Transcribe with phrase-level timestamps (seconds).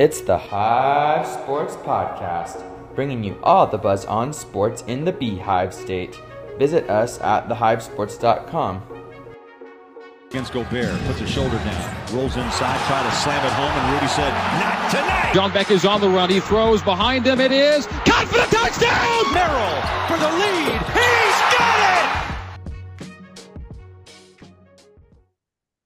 [0.00, 2.64] It's the Hive Sports Podcast,
[2.94, 6.18] bringing you all the buzz on sports in the Beehive State.
[6.58, 8.82] Visit us at thehivesports.com.
[10.30, 14.06] Against Gobert, puts his shoulder down, rolls inside, try to slam it home, and Rudy
[14.06, 16.30] said, "Not tonight." John Beck is on the run.
[16.30, 17.38] He throws behind him.
[17.38, 19.34] It is caught for the touchdown.
[19.34, 20.80] Merrill for the lead.
[20.96, 23.10] He's got it.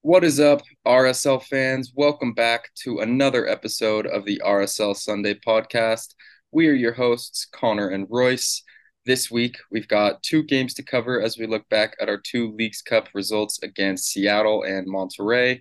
[0.03, 1.93] What is up, RSL fans?
[1.95, 6.13] Welcome back to another episode of the RSL Sunday podcast.
[6.51, 8.61] We are your hosts, Connor and Royce.
[9.03, 12.51] This week, we've got two games to cover as we look back at our two
[12.51, 15.59] Leagues Cup results against Seattle and Monterrey.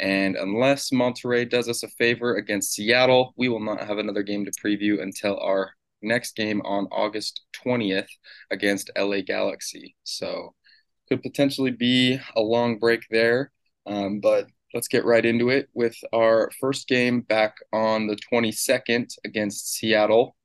[0.00, 4.44] And unless Monterrey does us a favor against Seattle, we will not have another game
[4.44, 5.70] to preview until our
[6.02, 8.08] next game on August 20th
[8.50, 9.94] against LA Galaxy.
[10.02, 10.52] So,
[11.08, 13.52] could potentially be a long break there.
[13.86, 19.14] Um, but let's get right into it with our first game back on the 22nd
[19.24, 20.36] against Seattle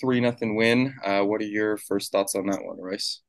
[0.00, 0.94] three nothing win.
[1.04, 3.20] Uh, what are your first thoughts on that one, Royce?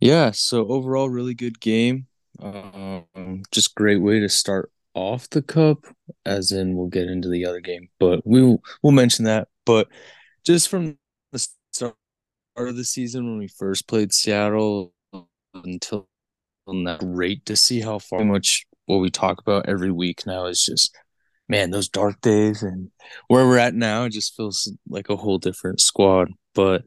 [0.00, 2.06] Yeah, so overall, really good game.
[2.40, 5.86] Um, just great way to start off the cup.
[6.24, 9.48] As in, we'll get into the other game, but we will we'll mention that.
[9.64, 9.88] But
[10.46, 10.98] just from
[11.32, 11.94] the start
[12.56, 14.94] of the season when we first played Seattle
[15.52, 16.08] until
[16.68, 20.62] now, great to see how far much what we talk about every week now is
[20.62, 20.96] just
[21.48, 22.90] man, those dark days and
[23.28, 26.30] where we're at now, it just feels like a whole different squad.
[26.54, 26.84] But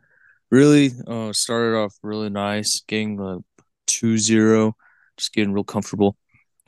[0.50, 3.44] really, uh, started off really nice, getting the
[3.88, 4.76] 2 0,
[5.18, 6.18] just getting real comfortable,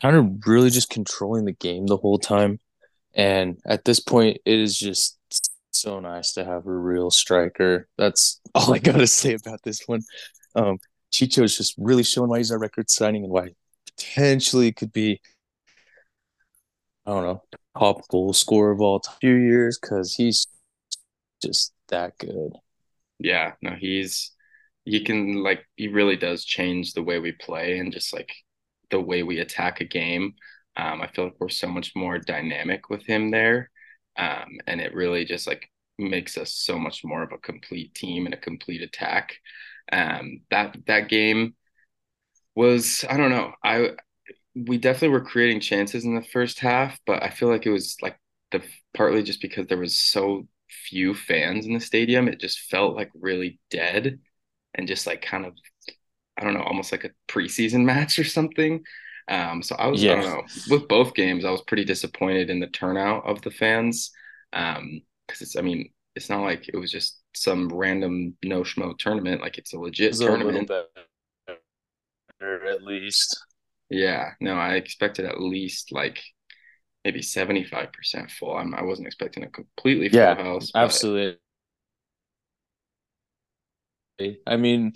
[0.02, 2.60] kind of really just controlling the game the whole time.
[3.16, 5.18] And at this point, it is just
[5.72, 7.88] so nice to have a real striker.
[7.98, 10.02] That's all I got to say about this one.
[10.56, 10.78] Um,
[11.12, 13.50] Chicho is just really showing why he's our record signing and why
[14.04, 15.22] potentially could be
[17.06, 17.44] I don't know,
[17.78, 20.48] top goal scorer of all time few years because he's
[21.44, 22.54] just that good.
[23.20, 24.32] Yeah, no, he's
[24.86, 28.32] he can like he really does change the way we play and just like
[28.92, 30.36] the way we attack a game.
[30.76, 33.70] Um, I feel like we're so much more dynamic with him there,
[34.18, 35.70] um, and it really just like
[36.00, 39.36] makes us so much more of a complete team and a complete attack.
[39.92, 41.56] Um, that that game
[42.56, 43.92] was I don't know I
[44.56, 47.98] we definitely were creating chances in the first half, but I feel like it was
[48.02, 48.18] like
[48.52, 48.62] the
[48.94, 53.10] partly just because there was so few fans in the stadium, it just felt like
[53.16, 54.20] really dead
[54.76, 55.54] and just like kind of
[56.38, 58.84] I don't know, almost like a preseason match or something.
[59.28, 60.14] Um, so I was yeah.
[60.14, 63.52] I don't know with both games, I was pretty disappointed in the turnout of the
[63.52, 64.12] fans.
[64.52, 68.98] Um, because it's I mean it's not like it was just some random no schmo
[68.98, 69.42] tournament.
[69.42, 70.70] Like it's a legit it's tournament.
[70.70, 70.86] A
[72.44, 73.38] at least.
[73.90, 76.22] Yeah, no, I expected at least like
[77.04, 78.56] maybe 75% full.
[78.56, 80.72] I'm, I wasn't expecting a completely full yeah, house.
[80.74, 80.84] But...
[80.84, 81.40] Absolutely.
[84.48, 84.94] I mean,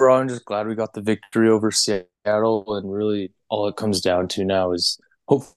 [0.00, 4.28] I'm just glad we got the victory over Seattle, and really all it comes down
[4.28, 5.54] to now is hopefully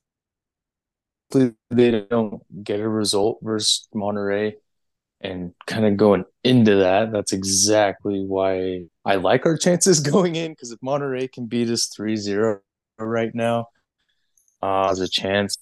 [1.69, 4.53] they don't get a result versus Monterrey
[5.21, 10.51] and kind of going into that, that's exactly why I like our chances going in
[10.51, 12.61] because if Monterrey can beat us 3 0
[12.97, 13.67] right now,
[14.61, 15.57] uh, there's a chance.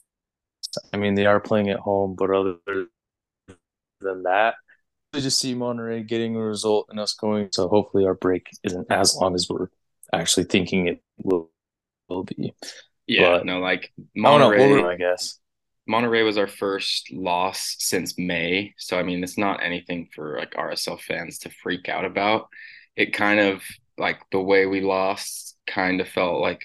[0.94, 2.58] I mean, they are playing at home, but other
[4.02, 4.56] than that,
[5.14, 7.50] I just see Monterrey getting a result and us going.
[7.52, 9.70] So hopefully our break isn't as long as we're
[10.14, 11.50] actually thinking it will,
[12.10, 12.54] will be.
[13.08, 15.40] Yeah, but, no, like Monterrey, I, I guess
[15.90, 18.74] Monterrey was our first loss since May.
[18.78, 22.48] So, I mean, it's not anything for like RSL fans to freak out about.
[22.96, 23.62] It kind of
[23.98, 26.62] like the way we lost kind of felt like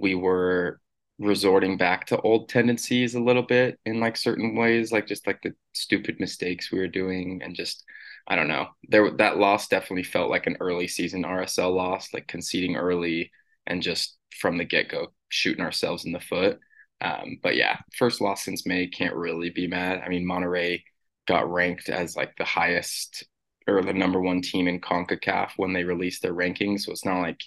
[0.00, 0.80] we were
[1.18, 5.40] resorting back to old tendencies a little bit in like certain ways, like just like
[5.42, 7.84] the stupid mistakes we were doing and just,
[8.26, 8.68] I don't know.
[8.88, 13.30] There that loss definitely felt like an early season RSL loss, like conceding early
[13.66, 16.58] and just from the get go shooting ourselves in the foot.
[17.00, 20.02] Um, but yeah, first loss since May can't really be mad.
[20.04, 20.82] I mean, Monterrey
[21.26, 23.24] got ranked as like the highest
[23.66, 26.80] or the number one team in CONCACAF when they released their rankings.
[26.80, 27.40] So it's not like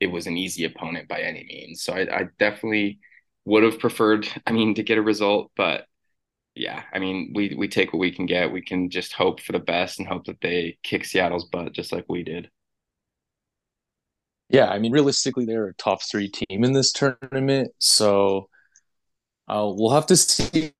[0.00, 1.82] it was an easy opponent by any means.
[1.82, 3.00] So I, I definitely
[3.44, 5.86] would have preferred, I mean, to get a result, but
[6.54, 8.50] yeah, I mean, we we take what we can get.
[8.50, 11.92] We can just hope for the best and hope that they kick Seattle's butt just
[11.92, 12.50] like we did.
[14.50, 18.48] Yeah, I mean, realistically, they're a top three team in this tournament, so
[19.48, 20.72] uh, we'll have to see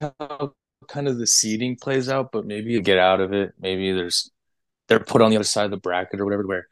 [0.00, 0.52] how
[0.88, 3.52] kind of the seeding plays out, but maybe get out of it.
[3.60, 4.30] Maybe there's
[4.88, 6.68] they're put on the other side of the bracket or whatever, where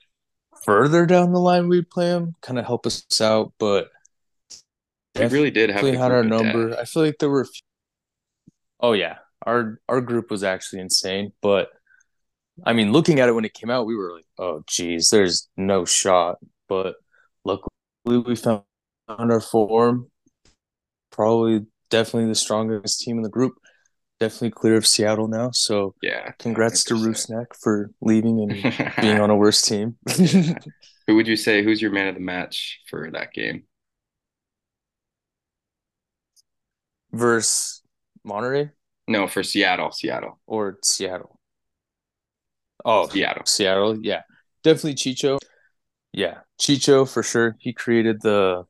[0.63, 3.53] further down the line we play them, kind of help us out.
[3.59, 3.91] But
[5.19, 6.71] We really did have had our number.
[6.71, 6.79] death.
[6.79, 7.43] I feel like there were.
[7.43, 7.61] a few-
[8.81, 11.33] Oh yeah, our our group was actually insane.
[11.41, 11.71] But
[12.65, 15.49] I mean, looking at it when it came out, we were like, "Oh, geez, there's
[15.57, 16.39] no shot."
[16.69, 16.97] But
[17.45, 17.69] luckily,
[18.05, 18.63] we found
[19.09, 20.11] our form.
[21.15, 23.55] Probably, definitely the strongest team in the group.
[24.19, 25.51] Definitely clear of Seattle now.
[25.53, 26.33] So, Yeah.
[26.41, 27.31] congrats to 100%.
[27.31, 28.51] Rusnak for leaving and
[29.01, 29.97] being on a worse team.
[31.07, 33.65] Who would you say who's your man of the match for that game?
[37.13, 37.83] Versus
[38.27, 38.71] Monterrey
[39.07, 39.93] No, for Seattle.
[39.93, 40.41] Seattle.
[40.47, 41.39] or Seattle.
[42.85, 43.47] Oh, Seattle.
[43.47, 44.23] Seattle, yeah,
[44.63, 45.39] definitely Chicho.
[46.13, 47.57] Yeah, Chicho for sure.
[47.61, 48.65] He created the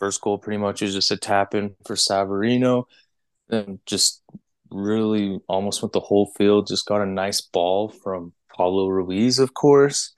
[0.00, 0.38] first goal.
[0.38, 2.84] Pretty much was just a tap in for Savarino,
[3.48, 4.22] and just
[4.70, 6.66] really almost went the whole field.
[6.66, 10.12] Just got a nice ball from Pablo Ruiz, of course,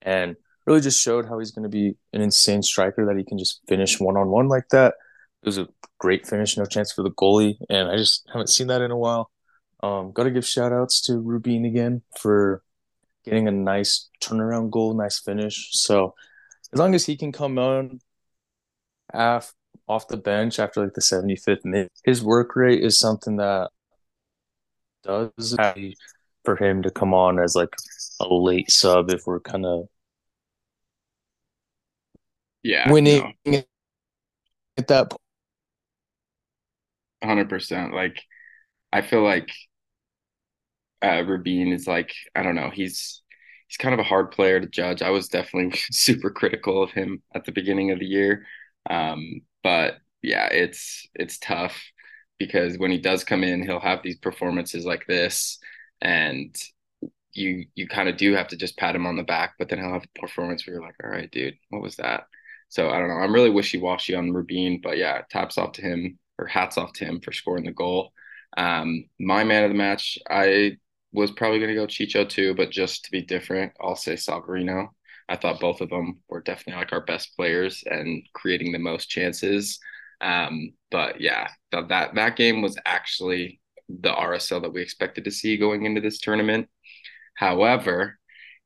[0.00, 0.36] and
[0.66, 3.60] really just showed how he's going to be an insane striker that he can just
[3.68, 4.94] finish one on one like that.
[5.42, 5.68] It was a
[5.98, 8.96] great finish, no chance for the goalie, and I just haven't seen that in a
[8.96, 9.30] while.
[9.82, 12.62] Um, got to give shout outs to Rubin again for
[13.24, 15.68] getting a nice turnaround goal, nice finish.
[15.72, 16.14] So
[16.72, 18.00] as long as he can come on
[19.14, 19.54] off
[19.88, 23.70] off the bench after like the 75th minute, his work rate is something that
[25.02, 25.56] does
[26.44, 27.74] for him to come on as like
[28.20, 29.88] a late sub if we're kind of
[32.62, 32.92] Yeah.
[32.92, 33.62] winning no.
[34.78, 35.20] at that point.
[37.24, 37.94] hundred percent.
[37.94, 38.22] Like,
[38.92, 39.50] I feel like
[41.02, 42.70] uh Rubin is like I don't know.
[42.70, 43.22] He's
[43.68, 45.02] he's kind of a hard player to judge.
[45.02, 48.46] I was definitely super critical of him at the beginning of the year,
[48.90, 51.76] um, but yeah, it's it's tough
[52.38, 55.58] because when he does come in, he'll have these performances like this,
[56.00, 56.54] and
[57.32, 59.78] you you kind of do have to just pat him on the back, but then
[59.78, 62.24] he'll have a performance where you're like, all right, dude, what was that?
[62.68, 63.16] So I don't know.
[63.16, 66.92] I'm really wishy washy on Rubin, but yeah, taps off to him or hats off
[66.94, 68.12] to him for scoring the goal.
[68.56, 70.78] Um, my man of the match, I
[71.12, 74.88] was probably going to go Chicho too, but just to be different, I'll say Savarino.
[75.28, 79.08] I thought both of them were definitely like our best players and creating the most
[79.08, 79.78] chances.
[80.20, 85.30] Um, but yeah, th- that that game was actually the RSL that we expected to
[85.30, 86.68] see going into this tournament.
[87.34, 88.18] However,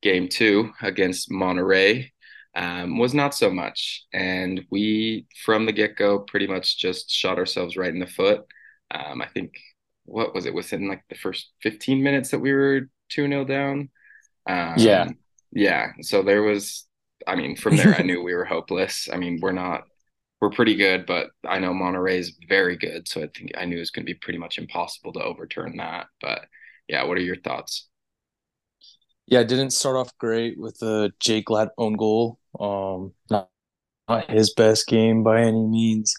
[0.03, 2.11] game two against Monterrey
[2.55, 4.05] um, was not so much.
[4.13, 8.43] And we, from the get go, pretty much just shot ourselves right in the foot.
[8.91, 9.53] Um, I think,
[10.05, 13.91] what was it, within like the first 15 minutes that we were 2 0 down?
[14.47, 15.09] Um, Yeah.
[15.53, 15.93] Yeah.
[16.03, 16.87] So there was,
[17.27, 19.09] I mean, from there, I knew we were hopeless.
[19.13, 19.83] I mean, we're not,
[20.41, 23.09] we're pretty good, but I know Monterrey is very good.
[23.09, 25.77] So I think I knew it was going to be pretty much impossible to overturn
[25.77, 26.07] that.
[26.21, 26.47] But
[26.89, 27.89] yeah, what are your thoughts?
[29.27, 32.39] Yeah, it didn't start off great with the Jake Glad own goal.
[32.59, 33.49] Um, not,
[34.09, 36.15] not his best game by any means.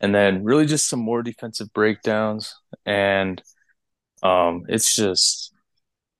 [0.00, 2.54] And then really just some more defensive breakdowns.
[2.84, 3.40] And
[4.22, 5.54] um, it's just,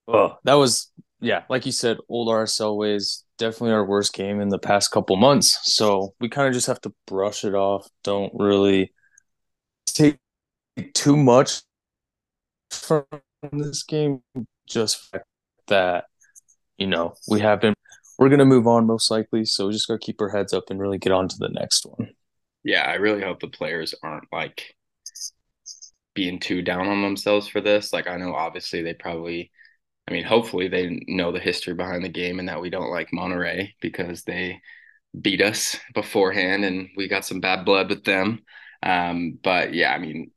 [0.07, 0.89] oh, that was,
[1.23, 5.15] yeah, like you said, old RSL ways, definitely our worst game in the past couple
[5.15, 5.59] months.
[5.73, 7.87] So we kind of just have to brush it off.
[8.03, 8.93] Don't really
[9.85, 10.17] take
[10.93, 11.61] too much
[12.71, 13.05] from
[13.51, 14.21] this game.
[14.67, 15.13] Just
[15.67, 16.05] that
[16.77, 17.73] you know, we have been
[18.17, 20.79] we're gonna move on most likely, so we just gotta keep our heads up and
[20.79, 22.09] really get on to the next one.
[22.63, 24.75] Yeah, I really hope the players aren't like
[26.13, 27.91] being too down on themselves for this.
[27.91, 29.51] Like, I know obviously they probably,
[30.07, 33.09] I mean, hopefully they know the history behind the game and that we don't like
[33.11, 34.61] Monterrey because they
[35.19, 38.39] beat us beforehand and we got some bad blood with them.
[38.83, 40.31] Um, but yeah, I mean,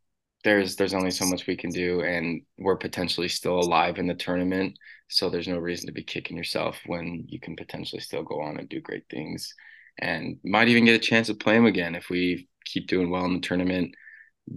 [0.44, 4.14] there's there's only so much we can do, and we're potentially still alive in the
[4.14, 4.78] tournament.
[5.08, 8.58] So there's no reason to be kicking yourself when you can potentially still go on
[8.58, 9.52] and do great things,
[9.98, 13.24] and might even get a chance to play them again if we keep doing well
[13.24, 13.94] in the tournament.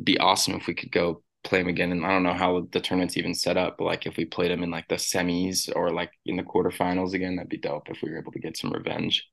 [0.04, 1.92] Be awesome if we could go play them again.
[1.92, 4.52] And I don't know how the tournament's even set up, but like if we played
[4.52, 8.02] them in like the semis or like in the quarterfinals again, that'd be dope if
[8.02, 9.28] we were able to get some revenge.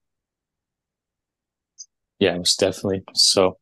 [2.18, 3.02] Yeah, most definitely.
[3.14, 3.58] So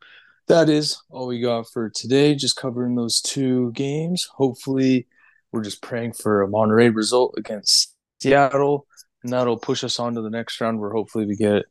[0.49, 2.35] that is all we got for today.
[2.35, 4.29] Just covering those two games.
[4.35, 5.07] Hopefully,
[5.53, 8.87] we're just praying for a Monterrey result against Seattle,
[9.23, 11.65] and that'll push us on to the next round where hopefully we get a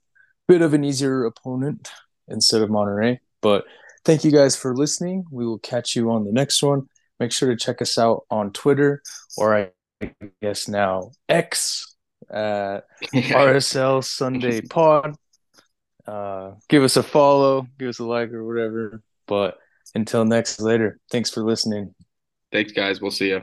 [0.48, 1.90] bit of an easier opponent
[2.28, 3.20] instead of Monterrey.
[3.42, 3.66] But
[4.06, 5.26] thank you guys for listening.
[5.32, 6.88] We will catch you on the next one.
[7.20, 9.02] Make sure to check us out on Twitter
[9.38, 9.70] or I
[10.42, 11.96] guess now X
[12.30, 12.84] at
[13.14, 15.16] RSL Sunday Pod.
[16.06, 19.02] Uh, give us a follow, give us a like or whatever.
[19.26, 19.58] But
[19.96, 21.94] until next later, thanks for listening.
[22.52, 23.00] Thanks, guys.
[23.00, 23.42] We'll see you.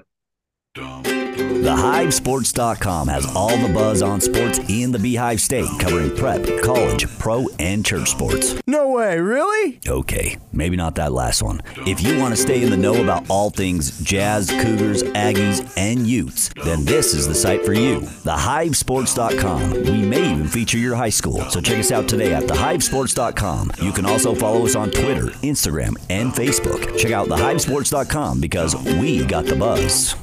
[1.60, 7.46] TheHiveSports.com has all the buzz on sports in the Beehive State, covering prep, college, pro,
[7.58, 8.54] and church sports.
[8.90, 9.78] Way, really?
[9.86, 11.60] Okay, maybe not that last one.
[11.86, 16.06] If you want to stay in the know about all things Jazz, Cougars, Aggies, and
[16.08, 18.00] Utes, then this is the site for you.
[18.00, 19.72] TheHiveSports.com.
[19.84, 23.72] We may even feature your high school, so check us out today at TheHiveSports.com.
[23.80, 26.98] You can also follow us on Twitter, Instagram, and Facebook.
[26.98, 30.16] Check out TheHiveSports.com because we got the buzz.